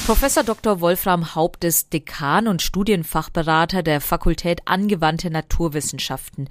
Professor 0.07 0.42
Dr. 0.42 0.80
Wolfram 0.80 1.35
Haupt 1.37 1.62
ist 1.62 1.92
Dekan 1.92 2.49
und 2.49 2.62
Studienfachberater 2.62 3.83
der 3.83 4.00
Fakultät 4.00 4.62
Angewandte 4.64 5.30
Naturwissenschaften. 5.30 6.49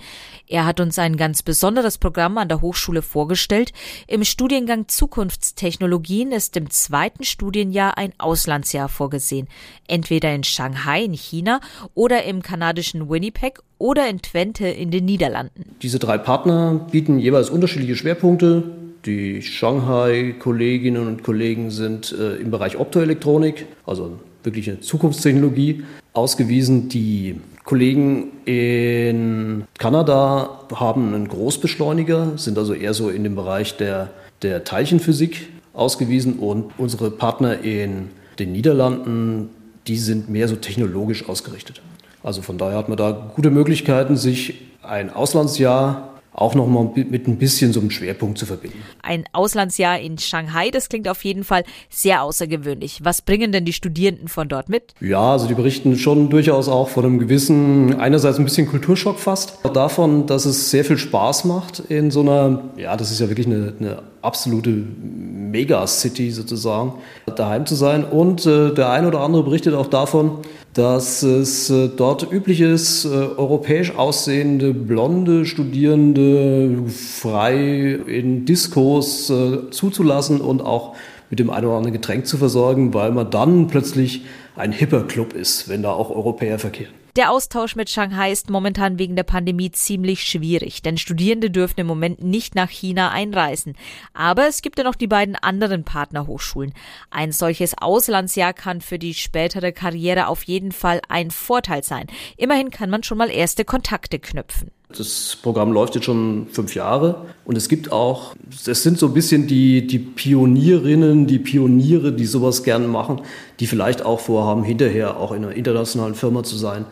Er 0.48 0.66
hat 0.66 0.80
uns 0.80 0.98
ein 0.98 1.18
ganz 1.18 1.44
besonderes 1.44 1.98
Programm 1.98 2.38
an 2.38 2.48
der 2.48 2.62
Hochschule 2.62 3.02
vorgestellt. 3.02 3.74
Im 4.08 4.24
Studiengang 4.24 4.88
Zukunftstechnologien 4.88 6.32
ist 6.32 6.56
im 6.56 6.70
zweiten 6.70 7.26
Studienjahr 7.26 7.98
ein 7.98 8.14
Auslandsjahr 8.18 8.88
vorgesehen. 8.88 9.48
Entweder 9.88 10.34
in 10.34 10.44
Shanghai 10.46 11.04
in 11.04 11.14
China 11.14 11.60
oder 11.96 12.24
im 12.24 12.42
kanadischen 12.42 13.10
Winnipeg 13.10 13.60
oder 13.78 14.08
in 14.08 14.22
Twente 14.22 14.68
in 14.68 14.92
den 14.92 15.06
Niederlanden. 15.06 15.76
Diese 15.82 16.00
drei 16.00 16.18
Partner 16.18 16.88
bieten 16.92 17.20
jeweils 17.20 17.50
unterschiedliche 17.50 17.96
Schwerpunkte 17.96 18.79
die 19.06 19.42
Shanghai-Kolleginnen 19.42 21.08
und 21.08 21.24
Kollegen 21.24 21.72
sind 21.72 22.12
äh, 22.12 22.36
im 22.36 22.52
Bereich 22.52 22.78
Optoelektronik, 22.78 23.66
also 23.86 24.20
wirklich 24.44 24.70
eine 24.70 24.82
Zukunftstechnologie, 24.82 25.84
ausgewiesen. 26.14 26.90
Die 26.90 27.40
Kollegen 27.64 28.32
in 28.46 29.66
Kanada 29.78 30.62
haben 30.74 31.14
einen 31.14 31.28
Großbeschleuniger, 31.28 32.38
sind 32.38 32.58
also 32.58 32.74
eher 32.74 32.94
so 32.94 33.10
in 33.10 33.24
dem 33.24 33.36
Bereich 33.36 33.78
der, 33.78 34.10
der 34.42 34.64
Teilchenphysik 34.64 35.50
ausgewiesen 35.74 36.40
und 36.40 36.72
unsere 36.78 37.12
Partner 37.12 37.62
in 37.62 38.10
den 38.40 38.52
Niederlanden, 38.52 39.50
die 39.88 39.98
sind 39.98 40.30
mehr 40.30 40.48
so 40.48 40.56
technologisch 40.56 41.28
ausgerichtet. 41.28 41.82
Also 42.24 42.42
von 42.42 42.58
daher 42.58 42.78
hat 42.78 42.90
man 42.90 42.98
da 42.98 43.32
gute 43.36 43.50
Möglichkeiten, 43.50 44.18
sich 44.18 44.56
ein 44.82 45.10
Auslandsjahr 45.14 46.19
auch 46.40 46.56
nochmal 46.56 46.90
mit 46.96 47.28
ein 47.28 47.38
bisschen 47.38 47.74
so 47.74 47.80
einem 47.80 47.92
Schwerpunkt 47.92 48.38
zu 48.38 48.46
verbinden. 48.46 48.82
Ein 49.02 49.26
Auslandsjahr 49.34 50.00
in 50.00 50.18
Shanghai, 50.18 50.70
das 50.72 50.90
klingt 50.90 51.08
auf 51.08 51.24
jeden 51.26 51.44
Fall 51.44 51.64
sehr 51.90 52.24
außergewöhnlich. 52.24 53.00
Was 53.04 53.22
bringen 53.22 53.52
denn 53.52 53.66
die 53.66 53.74
Studierenden 53.74 54.28
von 54.28 54.48
dort 54.48 54.70
mit? 54.70 54.94
Ja, 55.02 55.34
also 55.34 55.48
die 55.48 55.54
berichten 55.54 55.98
schon 55.98 56.30
durchaus 56.30 56.70
auch 56.70 56.90
von 56.90 57.06
einem 57.06 57.20
gewissen, 57.20 58.00
einerseits 58.00 58.40
ein 58.40 58.46
bisschen 58.46 58.68
Kulturschock 58.68 59.20
fast, 59.20 59.60
davon, 59.74 60.26
dass 60.28 60.46
es 60.46 60.72
sehr 60.72 60.86
viel 60.86 60.98
Spaß 60.98 61.46
macht 61.46 61.80
in 61.90 62.12
so 62.12 62.22
einer, 62.22 62.64
ja, 62.78 62.96
das 62.96 63.12
ist 63.12 63.20
ja 63.20 63.30
wirklich 63.30 63.48
eine, 63.48 63.74
eine 63.80 64.04
absolute 64.22 64.70
Megacity 64.70 66.32
sozusagen, 66.32 66.94
daheim 67.36 67.66
zu 67.66 67.76
sein. 67.76 68.04
Und 68.04 68.46
äh, 68.46 68.74
der 68.74 68.90
eine 68.90 69.08
oder 69.08 69.22
andere 69.22 69.44
berichtet 69.44 69.74
auch 69.74 69.88
davon, 69.88 70.40
dass 70.74 71.24
es 71.24 71.70
äh, 71.70 71.90
dort 71.90 72.32
üblich 72.32 72.62
ist, 72.62 73.06
äh, 73.06 73.10
europäisch 73.10 73.96
aussehende 73.96 74.74
blonde 74.74 75.46
Studierende 75.46 76.84
frei 76.88 78.00
in 78.06 78.46
Diskos 78.46 79.30
äh, 79.30 79.70
zuzulassen 79.72 80.42
und 80.42 80.62
auch 80.62 80.96
mit 81.30 81.40
dem 81.40 81.50
einen 81.50 81.66
oder 81.66 81.78
anderen 81.78 81.94
Getränk 81.94 82.28
zu 82.28 82.38
versorgen, 82.38 82.94
weil 82.94 83.12
man 83.12 83.30
dann 83.30 83.68
plötzlich 83.68 84.24
ein 84.56 84.72
hipper 84.72 85.04
Club 85.04 85.34
ist, 85.34 85.70
wenn 85.70 85.84
da 85.84 85.92
auch 85.92 86.10
Europäer 86.10 86.60
verkehren. 86.60 86.99
Der 87.16 87.32
Austausch 87.32 87.76
mit 87.76 87.90
Shanghai 87.90 88.32
ist 88.32 88.50
momentan 88.50 89.00
wegen 89.00 89.16
der 89.16 89.24
Pandemie 89.24 89.72
ziemlich 89.72 90.24
schwierig, 90.24 90.82
denn 90.82 90.98
Studierende 90.98 91.50
dürfen 91.50 91.80
im 91.80 91.88
Moment 91.88 92.24
nicht 92.24 92.56
nach 92.56 92.70
China 92.70 93.10
einreisen. 93.10 93.76
Aber 94.14 94.48
es 94.48 94.62
gibt 94.62 94.78
ja 94.78 94.84
noch 94.84 94.96
die 94.96 95.08
beiden 95.08 95.36
anderen 95.36 95.84
Partnerhochschulen. 95.84 96.74
Ein 97.10 97.32
solches 97.32 97.78
Auslandsjahr 97.78 98.54
kann 98.54 98.82
für 98.82 99.00
die 99.00 99.16
spätere 99.16 99.72
Karriere 99.72 100.28
auf 100.28 100.44
jeden 100.44 100.72
Fall 100.72 101.02
ein 101.10 101.32
Vorteil 101.32 101.84
sein. 101.84 102.08
Immerhin 102.38 102.70
kann 102.70 102.90
man 102.90 103.04
schon 103.04 103.18
mal 103.18 103.32
erste 103.32 103.66
Kontakte 103.66 104.20
knüpfen. 104.20 104.72
Das 104.98 105.38
Programm 105.44 105.72
läuft 105.72 105.94
jetzt 105.94 106.06
schon 106.06 106.48
fünf 106.52 106.74
Jahre 106.74 107.28
und 107.46 107.56
es 107.56 107.70
gibt 107.70 107.92
auch, 107.92 108.34
es 108.66 108.82
sind 108.82 108.98
so 108.98 109.06
ein 109.06 109.14
bisschen 109.14 109.46
die, 109.46 109.86
die 109.86 110.00
Pionierinnen, 110.00 111.28
die 111.28 111.38
Pioniere, 111.38 112.12
die 112.12 112.26
sowas 112.26 112.64
gerne 112.64 112.88
machen, 112.88 113.22
die 113.60 113.68
vielleicht 113.68 114.04
auch 114.04 114.20
vorhaben, 114.20 114.64
hinterher 114.64 115.18
auch 115.18 115.32
in 115.32 115.46
einer 115.46 115.54
internationalen 115.54 116.16
Firma 116.16 116.42
zu 116.42 116.58
sein. 116.58 116.86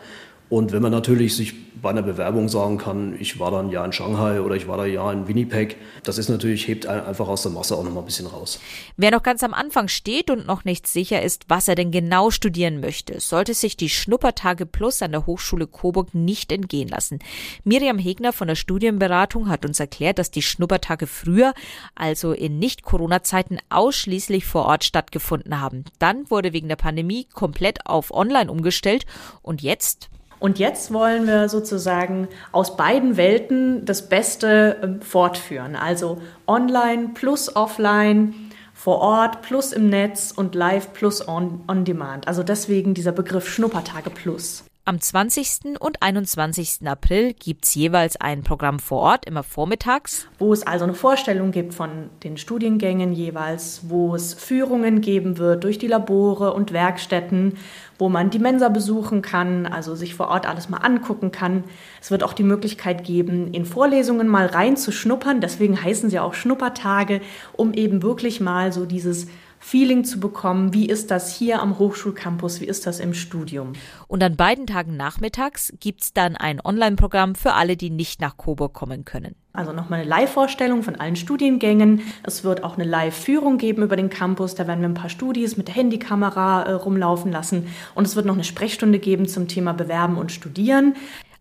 Und 0.48 0.72
wenn 0.72 0.82
man 0.82 0.92
natürlich 0.92 1.36
sich 1.36 1.54
bei 1.80 1.90
einer 1.90 2.02
Bewerbung 2.02 2.48
sagen 2.48 2.78
kann, 2.78 3.14
ich 3.20 3.38
war 3.38 3.50
da 3.50 3.60
ein 3.60 3.70
Jahr 3.70 3.84
in 3.84 3.92
Shanghai 3.92 4.40
oder 4.40 4.56
ich 4.56 4.66
war 4.66 4.76
da 4.76 4.86
Jahr 4.86 5.12
in 5.12 5.28
Winnipeg, 5.28 5.76
das 6.02 6.18
ist 6.18 6.28
natürlich, 6.28 6.66
hebt 6.66 6.86
einfach 6.86 7.28
aus 7.28 7.42
der 7.42 7.52
Masse 7.52 7.76
auch 7.76 7.84
nochmal 7.84 8.02
ein 8.02 8.06
bisschen 8.06 8.26
raus. 8.26 8.60
Wer 8.96 9.10
noch 9.10 9.22
ganz 9.22 9.42
am 9.42 9.54
Anfang 9.54 9.88
steht 9.88 10.30
und 10.30 10.46
noch 10.46 10.64
nicht 10.64 10.86
sicher 10.86 11.22
ist, 11.22 11.44
was 11.48 11.68
er 11.68 11.74
denn 11.74 11.90
genau 11.90 12.30
studieren 12.30 12.80
möchte, 12.80 13.20
sollte 13.20 13.54
sich 13.54 13.76
die 13.76 13.88
Schnuppertage 13.90 14.66
Plus 14.66 15.02
an 15.02 15.12
der 15.12 15.26
Hochschule 15.26 15.66
Coburg 15.66 16.14
nicht 16.14 16.50
entgehen 16.50 16.88
lassen. 16.88 17.18
Miriam 17.64 17.98
Hegner 17.98 18.32
von 18.32 18.48
der 18.48 18.56
Studienberatung 18.56 19.48
hat 19.48 19.64
uns 19.64 19.78
erklärt, 19.78 20.18
dass 20.18 20.30
die 20.30 20.42
Schnuppertage 20.42 21.06
früher, 21.06 21.54
also 21.94 22.32
in 22.32 22.58
Nicht-Corona-Zeiten, 22.58 23.58
ausschließlich 23.68 24.46
vor 24.46 24.64
Ort 24.64 24.84
stattgefunden 24.84 25.60
haben. 25.60 25.84
Dann 25.98 26.30
wurde 26.30 26.52
wegen 26.52 26.68
der 26.68 26.76
Pandemie 26.76 27.26
komplett 27.32 27.86
auf 27.86 28.12
Online 28.12 28.50
umgestellt 28.50 29.06
und 29.42 29.62
jetzt 29.62 30.08
und 30.40 30.58
jetzt 30.58 30.92
wollen 30.92 31.26
wir 31.26 31.48
sozusagen 31.48 32.28
aus 32.52 32.76
beiden 32.76 33.16
Welten 33.16 33.84
das 33.84 34.08
Beste 34.08 34.76
ähm, 34.82 35.02
fortführen. 35.02 35.76
Also 35.76 36.20
online 36.46 37.10
plus 37.14 37.54
offline, 37.56 38.34
vor 38.74 39.00
Ort 39.00 39.42
plus 39.42 39.72
im 39.72 39.88
Netz 39.88 40.32
und 40.34 40.54
live 40.54 40.92
plus 40.92 41.26
on, 41.26 41.64
on 41.66 41.84
demand. 41.84 42.28
Also 42.28 42.42
deswegen 42.42 42.94
dieser 42.94 43.12
Begriff 43.12 43.48
Schnuppertage 43.48 44.10
plus. 44.10 44.67
Am 44.88 45.02
20. 45.02 45.78
und 45.80 46.02
21. 46.02 46.88
April 46.88 47.34
gibt 47.34 47.66
es 47.66 47.74
jeweils 47.74 48.18
ein 48.18 48.42
Programm 48.42 48.78
vor 48.78 49.00
Ort, 49.00 49.26
immer 49.26 49.42
vormittags. 49.42 50.26
Wo 50.38 50.50
es 50.50 50.66
also 50.66 50.84
eine 50.84 50.94
Vorstellung 50.94 51.50
gibt 51.50 51.74
von 51.74 52.08
den 52.24 52.38
Studiengängen 52.38 53.12
jeweils, 53.12 53.82
wo 53.90 54.14
es 54.14 54.32
Führungen 54.32 55.02
geben 55.02 55.36
wird 55.36 55.64
durch 55.64 55.76
die 55.76 55.88
Labore 55.88 56.54
und 56.54 56.72
Werkstätten, 56.72 57.58
wo 57.98 58.08
man 58.08 58.30
die 58.30 58.38
Mensa 58.38 58.70
besuchen 58.70 59.20
kann, 59.20 59.66
also 59.66 59.94
sich 59.94 60.14
vor 60.14 60.28
Ort 60.28 60.48
alles 60.48 60.70
mal 60.70 60.78
angucken 60.78 61.32
kann. 61.32 61.64
Es 62.00 62.10
wird 62.10 62.22
auch 62.22 62.32
die 62.32 62.42
Möglichkeit 62.42 63.04
geben, 63.04 63.52
in 63.52 63.66
Vorlesungen 63.66 64.26
mal 64.26 64.46
reinzuschnuppern. 64.46 65.42
Deswegen 65.42 65.84
heißen 65.84 66.08
sie 66.08 66.18
auch 66.18 66.32
Schnuppertage, 66.32 67.20
um 67.52 67.74
eben 67.74 68.02
wirklich 68.02 68.40
mal 68.40 68.72
so 68.72 68.86
dieses 68.86 69.26
Feeling 69.60 70.04
zu 70.04 70.20
bekommen, 70.20 70.72
wie 70.72 70.86
ist 70.86 71.10
das 71.10 71.34
hier 71.34 71.60
am 71.60 71.78
Hochschulcampus, 71.78 72.60
wie 72.60 72.66
ist 72.66 72.86
das 72.86 73.00
im 73.00 73.14
Studium. 73.14 73.72
Und 74.06 74.22
an 74.22 74.36
beiden 74.36 74.66
Tagen 74.66 74.96
nachmittags 74.96 75.72
gibt 75.80 76.02
es 76.02 76.12
dann 76.12 76.36
ein 76.36 76.60
Online-Programm 76.64 77.34
für 77.34 77.54
alle, 77.54 77.76
die 77.76 77.90
nicht 77.90 78.20
nach 78.20 78.36
Coburg 78.36 78.72
kommen 78.72 79.04
können. 79.04 79.34
Also 79.52 79.72
nochmal 79.72 80.00
eine 80.00 80.08
Live-Vorstellung 80.08 80.82
von 80.82 80.94
allen 80.96 81.16
Studiengängen. 81.16 82.02
Es 82.22 82.44
wird 82.44 82.62
auch 82.62 82.78
eine 82.78 82.84
Live-Führung 82.84 83.58
geben 83.58 83.82
über 83.82 83.96
den 83.96 84.08
Campus. 84.08 84.54
Da 84.54 84.68
werden 84.68 84.80
wir 84.80 84.88
ein 84.88 84.94
paar 84.94 85.10
Studis 85.10 85.56
mit 85.56 85.66
der 85.68 85.74
Handykamera 85.74 86.62
äh, 86.62 86.72
rumlaufen 86.72 87.32
lassen. 87.32 87.66
Und 87.96 88.06
es 88.06 88.14
wird 88.14 88.24
noch 88.24 88.34
eine 88.34 88.44
Sprechstunde 88.44 89.00
geben 89.00 89.26
zum 89.26 89.48
Thema 89.48 89.72
Bewerben 89.72 90.16
und 90.16 90.30
Studieren. 90.30 90.94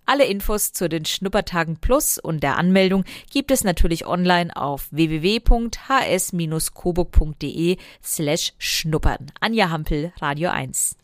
Alle 0.09 0.25
Infos 0.25 0.71
zu 0.71 0.87
den 0.87 1.03
Schnuppertagen 1.03 1.81
Plus 1.81 2.17
und 2.17 2.41
der 2.41 2.57
Anmeldung 2.57 3.03
gibt 3.29 3.51
es 3.51 3.65
natürlich 3.65 4.07
online 4.07 4.55
auf 4.55 4.87
www.hs-coburg.de 4.91 7.77
slash 8.01 8.53
schnuppern. 8.57 9.33
Anja 9.41 9.69
Hampel, 9.69 10.13
Radio 10.21 10.49
1. 10.49 10.95